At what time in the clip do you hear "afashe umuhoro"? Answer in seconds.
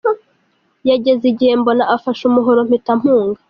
1.95-2.59